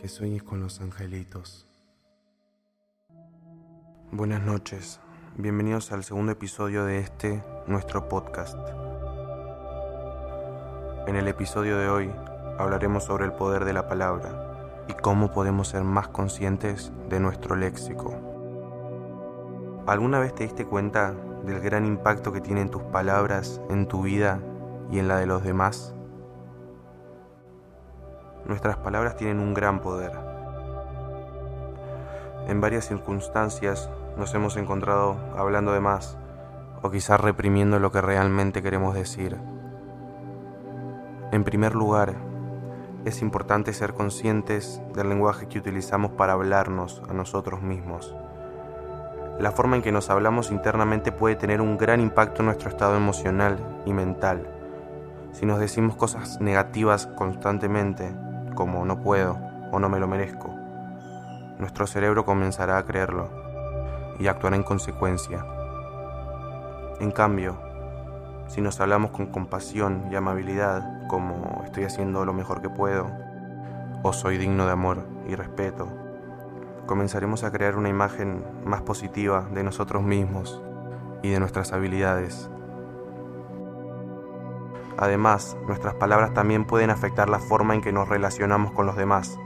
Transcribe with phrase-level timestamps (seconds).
[0.00, 1.66] que sueñes con los angelitos.
[4.12, 5.00] Buenas noches,
[5.36, 8.56] bienvenidos al segundo episodio de este, nuestro podcast.
[11.08, 12.10] En el episodio de hoy
[12.58, 17.56] hablaremos sobre el poder de la palabra y cómo podemos ser más conscientes de nuestro
[17.56, 18.14] léxico.
[19.86, 21.12] ¿Alguna vez te diste cuenta
[21.44, 24.40] del gran impacto que tienen tus palabras en tu vida
[24.92, 25.94] y en la de los demás?
[28.48, 30.12] Nuestras palabras tienen un gran poder.
[32.48, 36.16] En varias circunstancias nos hemos encontrado hablando de más
[36.82, 39.36] o quizás reprimiendo lo que realmente queremos decir.
[41.30, 42.14] En primer lugar,
[43.04, 48.14] es importante ser conscientes del lenguaje que utilizamos para hablarnos a nosotros mismos.
[49.38, 52.96] La forma en que nos hablamos internamente puede tener un gran impacto en nuestro estado
[52.96, 54.48] emocional y mental.
[55.32, 58.12] Si nos decimos cosas negativas constantemente,
[58.58, 59.38] como no puedo
[59.70, 60.52] o no me lo merezco,
[61.60, 63.28] nuestro cerebro comenzará a creerlo
[64.18, 65.46] y actuará en consecuencia.
[66.98, 67.56] En cambio,
[68.48, 73.08] si nos hablamos con compasión y amabilidad, como estoy haciendo lo mejor que puedo,
[74.02, 75.86] o soy digno de amor y respeto,
[76.86, 80.60] comenzaremos a crear una imagen más positiva de nosotros mismos
[81.22, 82.50] y de nuestras habilidades
[84.98, 89.38] Además, nuestras palabras también pueden afectar la forma en que nos relacionamos con los demás.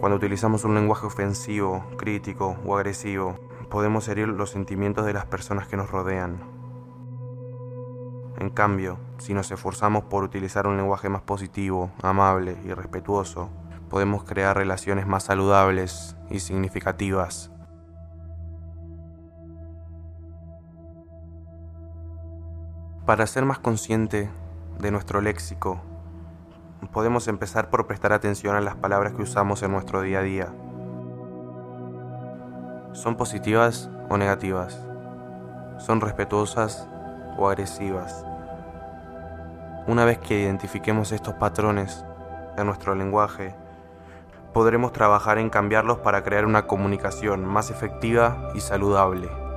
[0.00, 3.38] Cuando utilizamos un lenguaje ofensivo, crítico o agresivo,
[3.70, 6.40] podemos herir los sentimientos de las personas que nos rodean.
[8.38, 13.48] En cambio, si nos esforzamos por utilizar un lenguaje más positivo, amable y respetuoso,
[13.88, 17.52] podemos crear relaciones más saludables y significativas.
[23.10, 24.30] Para ser más consciente
[24.78, 25.80] de nuestro léxico,
[26.92, 30.54] podemos empezar por prestar atención a las palabras que usamos en nuestro día a día.
[32.92, 34.80] ¿Son positivas o negativas?
[35.78, 36.88] ¿Son respetuosas
[37.36, 38.24] o agresivas?
[39.88, 42.04] Una vez que identifiquemos estos patrones
[42.56, 43.56] en nuestro lenguaje,
[44.54, 49.49] podremos trabajar en cambiarlos para crear una comunicación más efectiva y saludable.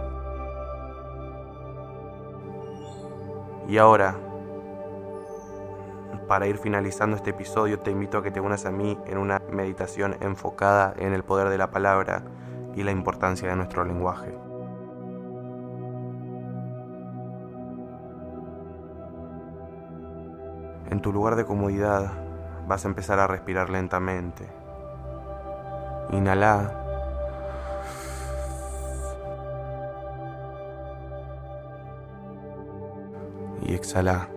[3.67, 4.15] Y ahora,
[6.27, 9.41] para ir finalizando este episodio, te invito a que te unas a mí en una
[9.51, 12.23] meditación enfocada en el poder de la palabra
[12.75, 14.37] y la importancia de nuestro lenguaje.
[20.89, 22.11] En tu lugar de comodidad
[22.67, 24.47] vas a empezar a respirar lentamente.
[26.11, 26.82] Inhala
[33.65, 34.29] y exhala.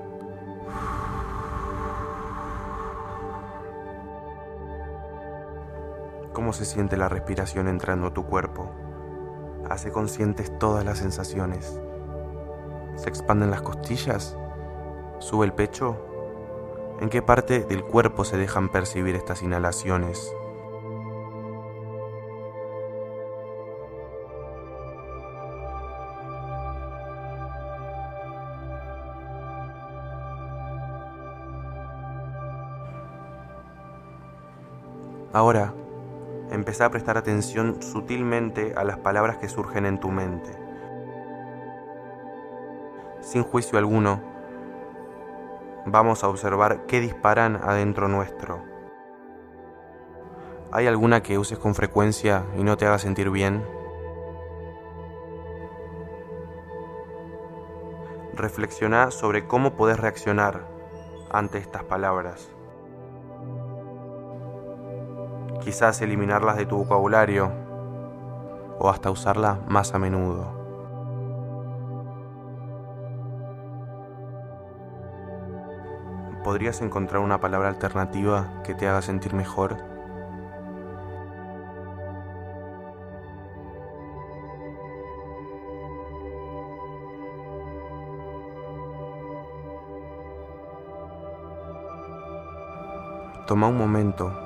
[6.33, 8.71] ¿Cómo se siente la respiración entrando a tu cuerpo?
[9.69, 11.81] Hace conscientes todas las sensaciones.
[12.97, 14.37] ¿Se expanden las costillas?
[15.19, 15.97] ¿Sube el pecho?
[17.01, 20.33] ¿En qué parte del cuerpo se dejan percibir estas inhalaciones?
[35.37, 35.75] Ahora,
[36.51, 40.51] empezá a prestar atención sutilmente a las palabras que surgen en tu mente.
[43.21, 44.23] Sin juicio alguno,
[45.85, 48.63] vamos a observar qué disparan adentro nuestro.
[50.73, 53.63] ¿Hay alguna que uses con frecuencia y no te haga sentir bien?
[58.33, 60.67] Reflexiona sobre cómo puedes reaccionar
[61.31, 62.56] ante estas palabras
[65.67, 67.51] quizás eliminarlas de tu vocabulario
[68.79, 70.47] o hasta usarla más a menudo.
[76.45, 79.77] ¿Podrías encontrar una palabra alternativa que te haga sentir mejor?
[93.49, 94.46] Toma un momento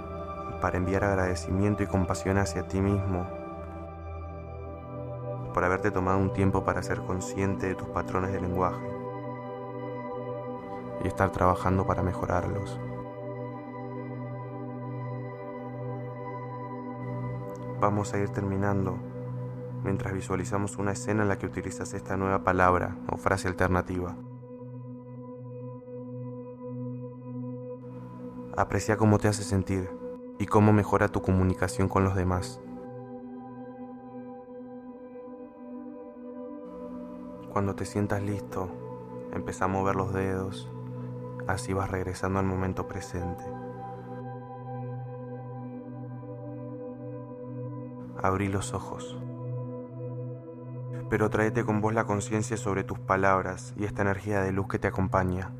[0.60, 3.26] para enviar agradecimiento y compasión hacia ti mismo,
[5.52, 8.86] por haberte tomado un tiempo para ser consciente de tus patrones de lenguaje
[11.02, 12.78] y estar trabajando para mejorarlos.
[17.80, 18.98] Vamos a ir terminando
[19.82, 24.14] mientras visualizamos una escena en la que utilizas esta nueva palabra o frase alternativa.
[28.56, 29.99] Aprecia cómo te hace sentir
[30.40, 32.60] y cómo mejora tu comunicación con los demás.
[37.52, 38.70] Cuando te sientas listo,
[39.34, 40.72] empieza a mover los dedos,
[41.46, 43.44] así vas regresando al momento presente.
[48.22, 49.18] Abrí los ojos.
[51.10, 54.78] Pero tráete con vos la conciencia sobre tus palabras y esta energía de luz que
[54.78, 55.50] te acompaña.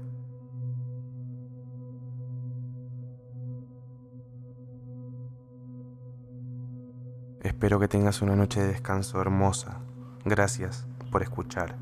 [7.43, 9.79] Espero que tengas una noche de descanso hermosa.
[10.27, 11.75] Gracias por escuchar.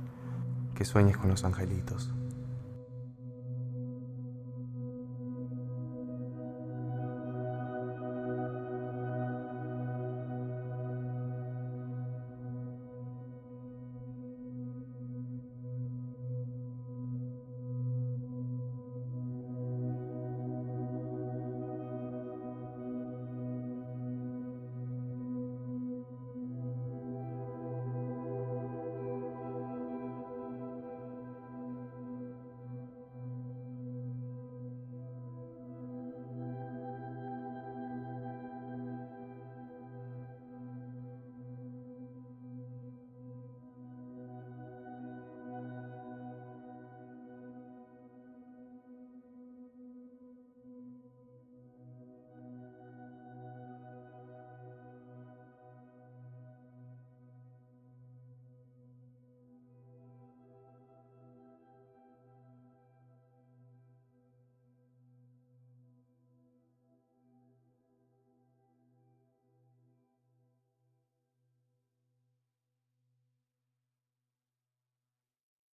[0.76, 2.12] Que sueñes con los angelitos.